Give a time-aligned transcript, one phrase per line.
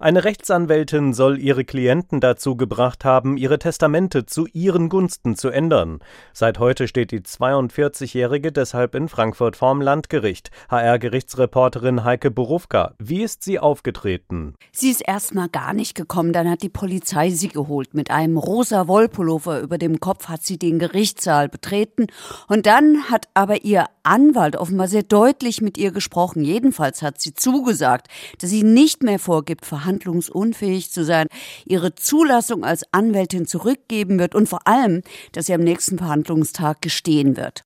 [0.00, 6.00] Eine Rechtsanwältin soll ihre Klienten dazu gebracht haben, ihre Testamente zu ihren Gunsten zu ändern.
[6.32, 10.50] Seit heute steht die 42-Jährige deshalb in Frankfurt vorm Landgericht.
[10.70, 12.94] HR-Gerichtsreporterin Heike Borufka.
[12.98, 14.54] Wie ist sie aufgetreten?
[14.72, 17.94] Sie ist erstmal gar nicht gekommen, dann hat die Polizei sie geholt.
[17.94, 22.06] Mit einem rosa Wollpullover über dem Kopf hat sie den Gerichtssaal betreten
[22.48, 26.42] und dann hat aber ihr Anwalt offenbar sehr deutlich mit ihr gesprochen.
[26.42, 28.08] Jedenfalls hat sie zugesagt,
[28.40, 31.28] dass sie nicht mehr vorgibt, verhandlungsunfähig zu sein,
[31.64, 37.36] ihre Zulassung als Anwältin zurückgeben wird und vor allem, dass sie am nächsten Verhandlungstag gestehen
[37.36, 37.64] wird.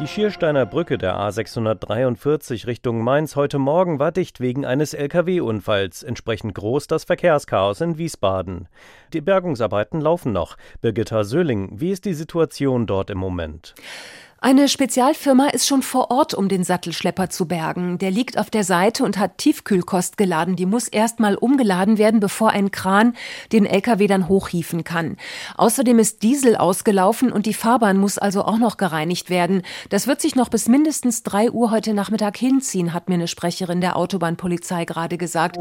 [0.00, 6.54] Die Schiersteiner Brücke der A643 Richtung Mainz heute Morgen war dicht wegen eines Lkw-Unfalls, entsprechend
[6.54, 8.68] groß das Verkehrschaos in Wiesbaden.
[9.12, 10.56] Die Bergungsarbeiten laufen noch.
[10.82, 13.74] Birgitta Söhling, wie ist die Situation dort im Moment?
[14.40, 17.98] Eine Spezialfirma ist schon vor Ort, um den Sattelschlepper zu bergen.
[17.98, 20.54] Der liegt auf der Seite und hat Tiefkühlkost geladen.
[20.54, 23.14] Die muss erstmal umgeladen werden, bevor ein Kran
[23.50, 25.16] den LKW dann hochhieven kann.
[25.56, 29.62] Außerdem ist Diesel ausgelaufen und die Fahrbahn muss also auch noch gereinigt werden.
[29.88, 33.80] Das wird sich noch bis mindestens drei Uhr heute Nachmittag hinziehen, hat mir eine Sprecherin
[33.80, 35.58] der Autobahnpolizei gerade gesagt.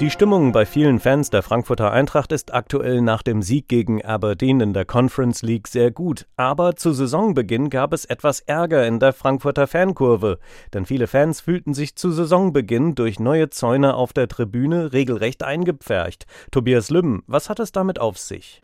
[0.00, 4.60] Die Stimmung bei vielen Fans der Frankfurter Eintracht ist aktuell nach dem Sieg gegen Aberdeen
[4.60, 6.26] in der Conference League sehr gut.
[6.36, 10.40] Aber zu Saisonbeginn gab es etwas Ärger in der Frankfurter Fankurve.
[10.72, 16.26] Denn viele Fans fühlten sich zu Saisonbeginn durch neue Zäune auf der Tribüne regelrecht eingepfercht.
[16.50, 18.62] Tobias Lübben, was hat es damit auf sich?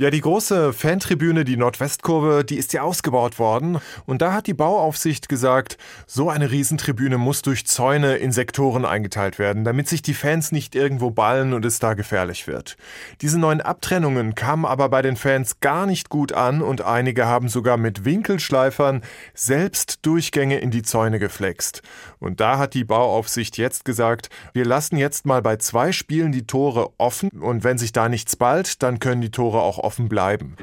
[0.00, 3.78] Ja, die große Fantribüne, die Nordwestkurve, die ist ja ausgebaut worden.
[4.06, 9.40] Und da hat die Bauaufsicht gesagt, so eine Riesentribüne muss durch Zäune in Sektoren eingeteilt
[9.40, 12.76] werden, damit sich die Fans nicht irgendwo ballen und es da gefährlich wird.
[13.22, 17.48] Diese neuen Abtrennungen kamen aber bei den Fans gar nicht gut an und einige haben
[17.48, 19.02] sogar mit Winkelschleifern
[19.34, 21.82] selbst Durchgänge in die Zäune geflext.
[22.20, 26.46] Und da hat die Bauaufsicht jetzt gesagt, wir lassen jetzt mal bei zwei Spielen die
[26.46, 30.54] Tore offen und wenn sich da nichts ballt, dann können die Tore auch offen bleiben.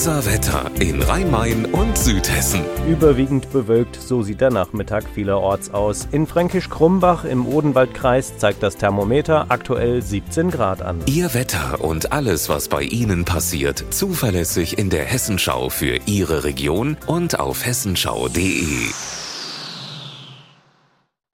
[0.00, 2.62] Unser Wetter in Rhein-Main und Südhessen.
[2.88, 6.08] Überwiegend bewölkt, so sieht der Nachmittag vielerorts aus.
[6.10, 11.02] In Fränkisch-Krumbach im Odenwaldkreis zeigt das Thermometer aktuell 17 Grad an.
[11.04, 16.96] Ihr Wetter und alles, was bei Ihnen passiert, zuverlässig in der Hessenschau für Ihre Region
[17.06, 19.19] und auf hessenschau.de.